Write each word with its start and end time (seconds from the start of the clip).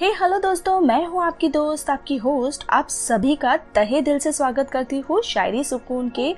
हे 0.00 0.06
hey, 0.06 0.20
hello 0.22 0.38
दोस्तों 0.38 0.80
मैं 0.80 1.06
हूँ 1.06 1.22
आपकी 1.24 1.48
दोस्त 1.48 1.88
आपकी 1.90 2.16
होस्ट 2.16 2.64
आप 2.70 2.88
सभी 2.88 3.34
का 3.36 3.56
तहे 3.56 4.00
दिल 4.00 4.18
से 4.18 4.32
स्वागत 4.32 4.70
करती 4.70 4.98
हूँ 5.00 5.20
शायरी 5.22 5.62
सुकून 5.64 6.08
के 6.08 6.32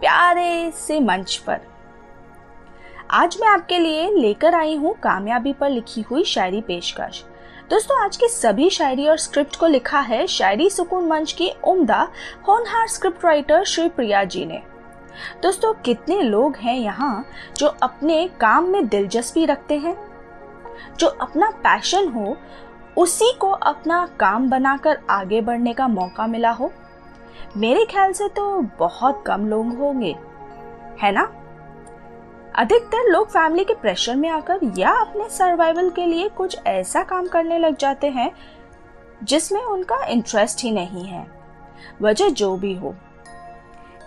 प्यारे 0.00 0.70
से 0.70 1.00
मंच 1.00 1.36
पर। 1.36 1.60
आज 3.10 3.36
मैं 3.40 3.48
आपके 3.48 3.78
लिए 3.78 4.10
लेकर 4.10 4.54
आई 4.54 4.76
हूँ 4.76 4.94
कामयाबी 4.94 5.52
पर 5.52 5.70
लिखी 5.70 6.00
हुई 6.00 6.24
शायरी 6.24 6.60
पेशकश। 6.60 7.22
दोस्तों 7.70 8.04
आज 8.04 8.16
की 8.16 8.28
सभी 8.28 8.70
शायरी 8.70 9.08
और 9.08 9.16
स्क्रिप्ट 9.16 9.56
को 9.56 9.66
लिखा 9.66 10.00
है 10.00 10.26
शायरी 10.26 10.70
सुकून 10.70 11.06
मंच 11.06 11.32
की 11.32 11.50
उम्दा 11.64 12.08
होनहार 12.48 12.88
स्क्रिप्ट 12.88 13.24
राइटर 13.24 13.64
श्री 13.64 13.88
प्रिया 13.88 14.24
जी 14.24 14.44
ने। 14.44 14.62
दोस्तों 15.42 15.74
कितने 15.74 16.20
लोग 16.22 16.56
हैं 16.56 16.78
यहाँ 16.78 17.24
जो 17.56 17.66
अपने 17.66 18.26
काम 18.40 18.64
में 18.64 18.88
दिलचस्पी 18.88 19.44
रखते 19.44 19.78
हैं? 19.78 20.11
जो 20.98 21.06
अपना 21.06 21.50
पैशन 21.58 22.08
हो, 22.08 22.36
उसी 22.96 23.32
को 23.32 23.50
अपना 23.50 24.06
काम 24.20 24.48
बनाकर 24.50 24.98
आगे 25.10 25.40
बढ़ने 25.40 25.72
का 25.72 25.88
मौका 25.88 26.26
मिला 26.26 26.50
हो। 26.50 26.70
मेरे 27.56 27.84
ख्याल 27.84 28.12
से 28.12 28.28
तो 28.28 28.50
बहुत 28.78 29.22
कम 29.26 29.46
लोग 29.46 29.76
होंगे, 29.78 30.14
है 31.02 31.12
ना? 31.12 31.22
अधिकतर 32.54 33.10
लोग 33.10 33.28
फैमिली 33.28 33.64
के 33.64 33.74
प्रेशर 33.74 34.16
में 34.16 34.28
आकर 34.28 34.60
या 34.78 34.90
अपने 34.90 35.28
सर्वाइवल 35.28 35.88
के 35.90 36.06
लिए 36.06 36.28
कुछ 36.28 36.58
ऐसा 36.66 37.02
काम 37.02 37.26
करने 37.26 37.58
लग 37.58 37.76
जाते 37.76 38.10
हैं, 38.10 38.30
जिसमें 39.22 39.62
उनका 39.62 40.04
इंटरेस्ट 40.04 40.62
ही 40.62 40.70
नहीं 40.70 41.04
है, 41.04 41.26
वजह 42.02 42.28
जो 42.28 42.56
भी 42.56 42.74
हो। 42.74 42.94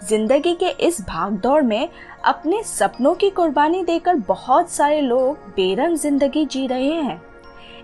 ज़िंदगी 0.04 0.54
के 0.55 0.70
इस 0.88 1.02
भागदौड़ 1.02 1.62
में 1.63 1.90
अपने 2.26 2.62
सपनों 2.63 3.13
की 3.16 3.30
कुर्बानी 3.30 3.84
देकर 3.84 4.16
बहुत 4.17 4.70
सारे 4.70 4.99
लोग 5.02 5.48
बेरंग 5.55 5.98
ज़िंदगी 5.98 6.45
जी 6.45 6.66
रहे 6.67 6.94
हैं। 6.94 7.22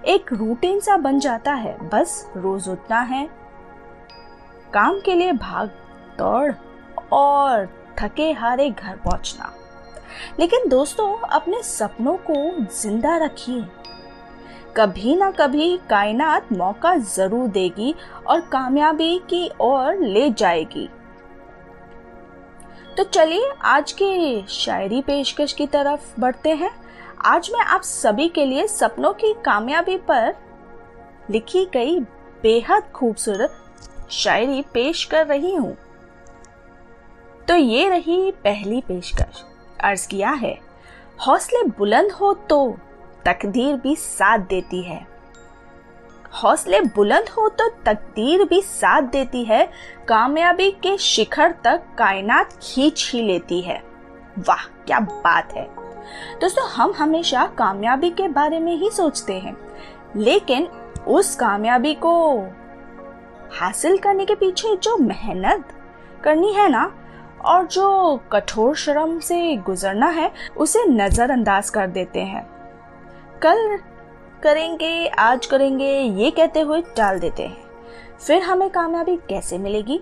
एक 0.05 0.33
रूटीन 0.33 0.79
सा 0.79 0.97
बन 0.97 1.19
जाता 1.19 1.53
है, 1.53 1.77
बस 1.89 2.31
रोज 2.37 2.69
उठना 2.69 2.99
है। 3.01 3.25
काम 4.73 4.99
के 4.99 5.13
लिए 5.13 5.31
भाग 5.33 5.69
दौड़ 6.17 6.51
और 7.13 7.65
थके 7.99 8.31
हारे 8.31 8.69
घर 8.69 8.95
पहुँचना। 8.95 9.53
लेकिन 10.39 10.69
दोस्तों, 10.69 11.17
अपने 11.29 11.61
सपनों 11.63 12.17
को 12.29 12.65
ज़िंदा 12.73 13.17
रखिए। 13.17 13.65
कभी 14.77 15.15
ना 15.15 15.31
कभी 15.31 15.75
कायनात 15.89 16.51
मौका 16.53 16.95
ज़रूर 16.97 17.47
देगी 17.47 17.93
और 18.27 18.41
कामयाबी 18.41 19.17
की 19.29 19.49
ओर 19.61 19.97
ले 19.97 20.29
जाएगी। 20.29 20.89
तो 23.01 23.05
चलिए 23.05 23.49
आज 23.65 23.91
के 23.91 24.41
शायरी 24.47 25.01
पेशकश 25.01 25.53
की 25.53 25.65
तरफ़ 25.67 26.19
बढ़ते 26.19 26.49
हैं। 26.49 26.69
आज 27.25 27.49
मैं 27.53 27.63
आप 27.65 27.81
सभी 27.81 28.27
के 28.29 28.45
लिए 28.45 28.65
सपनों 28.67 29.13
की 29.13 29.33
कामयाबी 29.45 29.95
पर 30.09 30.35
लिखी 31.29 31.65
गई 31.65 31.99
बेहद 32.43 32.91
खूबसूरत 32.95 33.55
शायरी 34.11 34.61
पेश 34.73 35.03
कर 35.03 35.25
रही 35.27 35.55
हूँ। 35.55 35.75
तो 37.47 37.55
ये 37.55 37.89
रही 37.89 38.31
पहली 38.43 38.81
पेशकश। 38.81 39.43
अर्ज़ 39.83 40.07
किया 40.07 40.31
है, 40.31 40.57
हौसले 41.19 41.63
बुलंद 41.69 42.11
हो 42.11 42.33
तो 42.49 42.77
तकदीर 43.25 43.75
भी 43.75 43.95
साथ 43.95 44.39
देती 44.39 44.83
है। 44.83 45.05
हौसले 46.33 46.79
बुलंद 46.95 47.29
हो 47.29 47.47
तो 47.49 47.67
तकदीर 47.85 48.43
भी 48.43 48.61
साथ 48.61 49.01
देती 49.01 49.43
है, 49.43 49.65
कामयाबी 50.07 50.69
के 50.83 50.97
शिखर 50.97 51.51
तक 51.63 51.83
कायनात 51.97 52.53
खींच 52.61 53.09
ही 53.13 53.21
लेती 53.21 53.61
है। 53.61 53.81
वाह, 54.39 54.63
क्या 54.85 54.99
बात 54.99 55.53
है। 55.53 55.67
दोस्तों, 56.41 56.67
हम 56.69 56.93
हमेशा 56.97 57.45
कामयाबी 57.57 58.09
के 58.09 58.27
बारे 58.27 58.59
में 58.59 58.75
ही 58.75 58.89
सोचते 58.89 59.33
हैं, 59.33 59.55
लेकिन 60.15 60.67
उस 61.07 61.35
कामयाबी 61.35 61.93
को 61.95 62.39
हासिल 63.51 63.97
करने 63.97 64.25
के 64.25 64.35
पीछे 64.35 64.75
जो 64.75 64.97
मेहनत 64.97 65.73
करनी 66.23 66.53
है 66.53 66.69
ना, 66.69 66.91
और 67.45 67.65
जो 67.65 68.17
कठोर 68.31 68.75
श्रम 68.75 69.17
से 69.19 69.55
गुजरना 69.57 70.07
है, 70.07 70.31
उसे 70.57 70.85
नजरअंदाज 70.85 71.69
कर 71.69 71.87
देते 71.87 72.19
हैं। 72.19 72.45
कल 73.41 73.77
करेंगे, 74.43 75.07
आज 75.07 75.45
करेंगे, 75.45 75.91
ये 75.93 76.29
कहते 76.31 76.61
हुए 76.61 76.81
टाल 76.97 77.19
देते 77.19 77.43
हैं। 77.43 77.57
फिर 78.19 78.41
हमें 78.41 78.69
कामयाबी 78.69 79.15
कैसे 79.29 79.57
मिलेगी? 79.57 79.99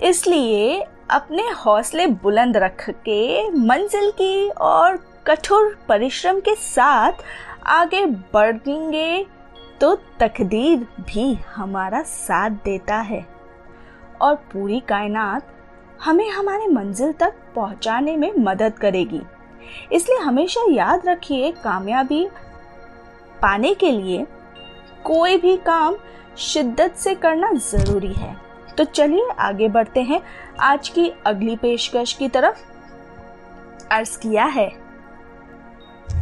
इसलिए 0.00 0.80
अपने 1.10 1.48
हौसले 1.56 2.06
बुलंद 2.06 2.56
रख 2.56 2.88
के, 2.90 3.50
मंजिल 3.50 4.10
की 4.10 4.48
और 4.50 4.98
कठोर 5.26 5.76
परिश्रम 5.88 6.40
के 6.40 6.54
साथ 6.54 7.22
आगे 7.66 8.04
बढ़ेंगे 8.06 9.26
तो 9.80 9.94
तकदीर 10.20 10.86
भी 11.00 11.32
हमारा 11.46 12.02
साथ 12.02 12.50
देता 12.64 12.96
है। 12.96 13.24
और 14.20 14.34
पूरी 14.52 14.80
कायनात 14.80 15.46
हमें 16.00 16.28
हमारे 16.30 16.66
मंजिल 16.66 17.12
तक 17.12 17.34
पहुँचाने 17.54 18.16
में 18.16 18.32
मदद 18.38 18.78
करेगी। 18.78 19.20
इसलिए 19.92 20.18
हमेशा 20.18 20.64
याद 20.70 21.06
रखिए, 21.06 21.50
कामयाबी 21.54 22.26
पाने 23.42 23.74
के 23.74 23.90
लिए 23.90 24.26
कोई 25.04 25.36
भी 25.36 25.56
काम 25.56 25.96
शिद्दत 26.38 26.94
से 26.96 27.14
करना 27.14 27.52
ज़रूरी 27.52 28.12
है। 28.12 28.36
तो 28.78 28.84
चलिए 28.84 29.28
आगे 29.38 29.68
बढ़ते 29.68 30.02
हैं। 30.02 30.20
आज 30.60 30.88
की 30.88 31.12
अगली 31.26 31.56
पेशकश 31.56 32.12
की 32.12 32.28
तरफ़ 32.28 32.60
अर्ज़ 33.92 34.18
किया 34.18 34.44
है। 34.44 34.72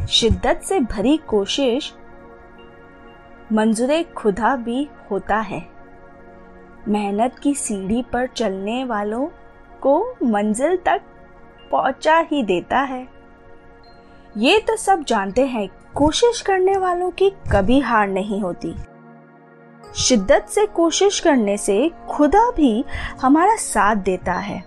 शिद्दत 0.08 0.60
से 0.64 0.80
भरी 0.80 1.16
कोशिश 1.16 1.94
मंजूर 3.52 4.02
खुदा 4.16 4.56
भी 4.56 4.88
होता 5.10 5.36
है। 5.36 5.66
मेहनत 6.88 7.38
की 7.38 7.54
सीढ़ी 7.54 8.02
पर 8.02 8.26
चलने 8.26 8.84
वालों 8.84 9.28
को 9.80 10.16
मंजिल 10.22 10.76
तक 10.76 11.02
पहुँचा 11.70 12.18
ही 12.18 12.42
देता 12.42 12.78
है। 12.78 13.19
ये 14.36 14.58
तो 14.58 14.76
सब 14.76 15.02
जानते 15.04 15.44
हैं, 15.46 15.68
कोशिश 15.94 16.40
करने 16.40 16.76
वालों 16.76 17.10
की 17.10 17.30
कभी 17.52 17.78
हार 17.80 18.08
नहीं 18.08 18.40
होती। 18.40 18.74
शिद्दत 19.96 20.46
से 20.50 20.66
कोशिश 20.66 21.18
करने 21.20 21.56
से 21.56 21.90
खुदा 22.10 22.50
भी 22.50 22.84
हमारा 23.20 23.56
साथ 23.56 23.96
देता 23.96 24.32
है। 24.32 24.62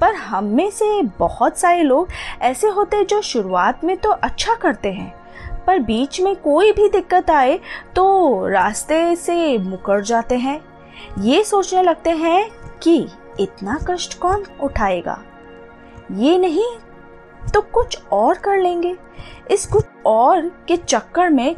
पर 0.00 0.14
हम 0.14 0.44
में 0.44 0.70
से 0.70 1.02
बहुत 1.18 1.58
सारे 1.58 1.82
लोग 1.82 2.08
ऐसे 2.42 2.68
होते 2.68 3.04
जो 3.04 3.20
शुरुआत 3.22 3.84
में 3.84 3.96
तो 3.96 4.10
अच्छा 4.10 4.54
करते 4.54 4.92
हैं, 4.92 5.12
पर 5.66 5.78
बीच 5.78 6.20
में 6.20 6.34
कोई 6.36 6.72
भी 6.72 6.88
दिक्कत 6.88 7.30
आए 7.30 7.58
तो 7.96 8.46
रास्ते 8.46 9.16
से 9.16 9.58
मुकर 9.58 10.02
जाते 10.02 10.38
हैं। 10.38 10.60
ये 11.20 11.44
सोचने 11.44 11.82
लगते 11.82 12.10
हैं 12.10 12.48
कि 12.82 12.96
इतना 13.40 13.78
कष्ट 13.88 14.18
कौन 14.18 14.44
उठाएगा? 14.62 15.18
ये 16.12 16.38
नहीं 16.38 16.64
तो 17.54 17.60
कुछ 17.72 17.98
और 18.12 18.38
कर 18.38 18.56
लेंगे। 18.56 18.96
इस 19.50 19.66
कुछ 19.66 19.84
और 20.06 20.48
के 20.68 20.76
चक्कर 20.76 21.30
में 21.30 21.54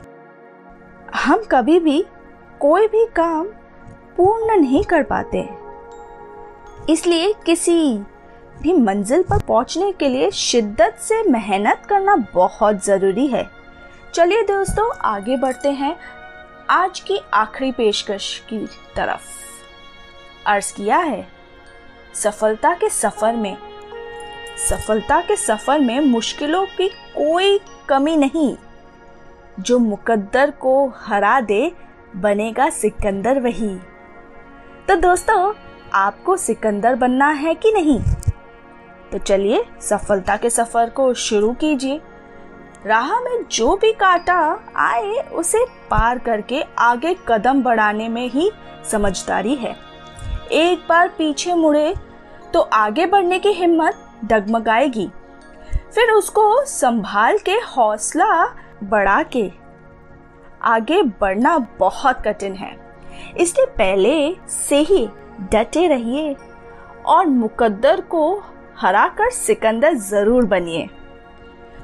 हम 1.16 1.42
कभी 1.50 1.78
भी 1.80 2.04
कोई 2.60 2.86
भी 2.86 3.04
काम 3.06 3.46
पूर्ण 4.16 4.56
नहीं 4.60 4.84
कर 4.84 5.02
पाते। 5.02 5.48
इसलिए 6.92 7.32
किसी 7.46 7.98
भी 8.62 8.72
मंजिल 8.72 9.22
पर 9.22 9.38
पहुँचने 9.38 9.92
के 9.92 10.08
लिए 10.08 10.30
शिद्दत 10.30 10.98
से 10.98 11.22
मेहनत 11.22 11.82
करना 11.88 12.16
बहुत 12.34 12.84
ज़रूरी 12.84 13.26
है। 13.26 13.48
चलिए 14.14 14.42
दोस्तों, 14.42 14.90
आगे 14.94 15.36
बढ़ते 15.36 15.70
हैं 15.70 15.96
आज 16.70 17.00
की 17.00 17.18
आखिरी 17.34 17.72
पेशकश 17.72 18.38
की 18.48 18.58
तरफ़। 18.96 19.26
अर्ज़ 20.46 20.72
किया 20.74 20.98
है, 20.98 21.26
सफलता 22.14 22.72
के 22.74 22.88
सफ़र 22.88 23.36
में 23.36 23.56
सफलता 24.58 25.20
के 25.20 25.36
सफ़र 25.36 25.80
में 25.80 26.00
मुश्किलों 26.00 26.66
की 26.66 26.88
कोई 26.88 27.60
कमी 27.88 28.16
नहीं। 28.16 28.56
जो 29.60 29.78
मुकद्दर 29.78 30.50
को 30.50 30.92
हरा 30.96 31.40
दे, 31.40 31.72
बनेगा 32.16 32.70
सिकंदर 32.70 33.40
वही। 33.40 33.78
तो 34.88 34.96
दोस्तों, 34.96 35.52
आपको 35.94 36.36
सिकंदर 36.36 36.94
बनना 36.94 37.30
है 37.30 37.54
कि 37.54 37.72
नहीं? 37.72 38.00
तो 39.12 39.18
चलिए, 39.18 39.64
सफलता 39.80 40.36
के 40.36 40.50
सफ़र 40.50 40.90
को 40.90 41.14
शुरू 41.14 41.52
कीजिए। 41.52 42.00
राह 42.86 43.20
में 43.20 43.44
जो 43.52 43.76
भी 43.76 43.92
काटा 43.92 44.60
आए, 44.76 45.30
उसे 45.32 45.64
पार 45.64 46.18
करके 46.18 46.64
आगे 46.78 47.16
कदम 47.28 47.62
बढ़ाने 47.62 48.08
में 48.08 48.30
ही 48.30 48.50
समझदारी 48.90 49.54
है। 49.54 49.76
एक 50.52 50.86
बार 50.88 51.08
पीछे 51.08 51.54
मुड़े 51.54 51.94
तो 52.54 52.60
आगे 52.60 53.06
बढ़ने 53.06 53.38
की 53.38 53.48
हिम्मत 53.48 54.04
डगमगाएगी। 54.24 55.08
फिर 55.94 56.10
उसको 56.10 56.64
संभाल 56.64 57.38
के 57.38 57.52
हौसला 57.68 58.44
बढ़ा 58.84 59.22
के। 59.22 59.50
आगे 60.62 61.02
बढ़ना 61.20 61.56
बहुत 61.78 62.22
कठिन 62.26 62.54
है। 62.54 62.76
इसलिए 63.38 63.66
पहले 63.68 64.36
से 64.48 64.78
ही 64.80 65.06
डटे 65.52 65.86
रहिए 65.88 66.36
और 67.06 67.26
मुकद्दर 67.26 68.00
को 68.00 68.42
हराकर 68.78 69.30
सिकंदर 69.30 69.94
ज़रूर 69.94 70.44
बनिए। 70.44 70.88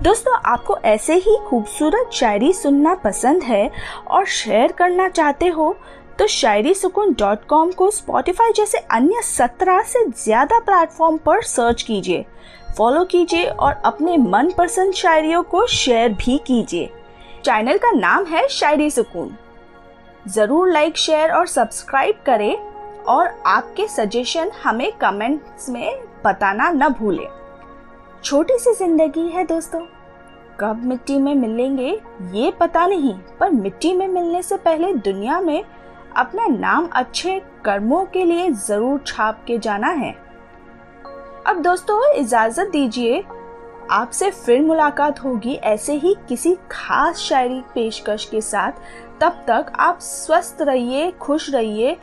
दोस्तों, 0.02 0.34
आपको 0.46 0.76
ऐसे 0.76 1.14
ही 1.14 1.36
खूबसूरत 1.46 2.10
शायरी 2.12 2.52
सुनना 2.52 2.94
पसंद 2.94 3.42
है 3.42 3.70
और 4.06 4.24
शेयर 4.26 4.72
करना 4.72 5.08
चाहते 5.08 5.48
हो 5.48 5.76
तो 6.18 6.26
शायरी 6.26 6.72
सुकून 6.74 7.12
डॉट 7.18 7.44
कॉम 7.48 7.70
को 7.72 7.90
स्पॉटिफाई 7.90 8.52
जैसे 8.56 8.78
अन्य 8.92 9.22
सत्रह 9.24 9.80
से 9.82 10.04
ज़्यादा 10.16 10.58
प्लेटफॉर्म 10.58 11.16
पर 11.16 11.42
सर्च 11.42 11.82
कीजिए, 11.82 12.24
फॉलो 12.78 13.04
कीजिए 13.04 13.46
और 13.46 13.72
अपने 13.84 14.16
मनपसंद 14.18 14.94
शायरियों 14.94 15.42
को 15.42 15.66
शेयर 15.66 16.12
भी 16.14 16.38
कीजिए। 16.46 16.90
चैनल 17.44 17.78
का 17.78 17.90
नाम 17.90 18.24
है 18.26 18.46
शायरी 18.48 18.90
सुकून। 18.90 19.34
ज़रूर 20.26 20.70
लाइक, 20.72 20.96
शेयर 20.96 21.32
और 21.32 21.46
सब्सक्राइब 21.46 22.22
करें 22.26 22.56
और 23.04 23.28
आपके 23.46 23.86
सजेशन 23.88 24.50
हमें 24.64 24.90
कमेंट्स 24.92 25.68
में 25.68 26.00
बताना 26.24 26.70
न 26.70 26.88
भूलें। 26.90 27.28
छोटी 28.24 28.58
सी 28.58 28.74
ज़िंदगी 28.74 29.28
है 29.28 29.44
दोस्तों। 29.46 29.80
कब 30.60 30.84
मिट्टी 30.84 31.18
में 31.18 31.34
मिलेंगे 31.34 32.00
ये 32.32 32.50
पता 32.60 32.86
नहीं, 32.86 33.14
पर 33.40 33.50
मिट्टी 33.50 33.92
में 33.92 34.06
मिलने 34.08 34.42
से 34.42 34.56
पहले 34.56 34.92
दुनिया 34.94 35.40
में 35.40 35.64
अपना 36.16 36.46
नाम 36.46 36.88
अच्छे 36.92 37.38
कर्मों 37.64 38.04
के 38.04 38.24
लिए 38.24 38.50
ज़रूर 38.50 39.02
छाप 39.06 39.44
के 39.46 39.58
जाना 39.58 39.88
है। 39.88 40.12
अब 41.46 41.62
दोस्तों, 41.62 42.12
इजाज़त 42.14 42.68
दीजिए, 42.68 43.22
आपसे 43.90 44.30
फिर 44.30 44.62
मुलाकात 44.62 45.22
होगी 45.24 45.54
ऐसे 45.54 45.92
ही 45.92 46.14
किसी 46.28 46.56
खास 46.70 47.18
शायरी 47.18 47.60
पेशकश 47.74 48.24
के 48.24 48.40
साथ। 48.40 48.72
तब 49.20 49.44
तक 49.48 49.72
आप 49.78 49.98
स्वस्थ 50.00 50.62
रहिए, 50.62 51.10
खुश 51.10 51.50
रहिए। 51.50 51.96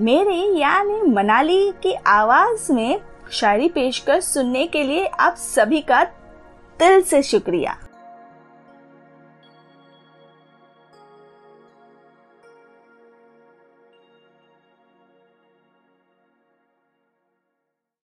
मेरे 0.00 0.34
यानी 0.58 1.00
मनाली 1.02 1.72
की 1.82 1.92
आवाज़ 1.92 2.72
में 2.72 3.00
शायरी 3.32 3.68
पेशकश 3.68 4.24
सुनने 4.24 4.66
के 4.66 4.82
लिए 4.82 5.06
आप 5.06 5.34
सभी 5.34 5.80
का 5.80 6.02
दिल 6.80 7.00
से 7.02 7.22
शुक्रिया। 7.22 7.76